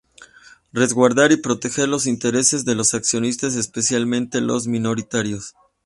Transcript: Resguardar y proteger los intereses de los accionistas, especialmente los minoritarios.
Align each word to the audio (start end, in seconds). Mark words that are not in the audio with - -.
Resguardar 0.73 1.31
y 1.31 1.35
proteger 1.37 1.87
los 1.87 2.07
intereses 2.07 2.65
de 2.65 2.73
los 2.73 2.95
accionistas, 2.95 3.55
especialmente 3.55 4.41
los 4.41 4.65
minoritarios. 4.65 5.53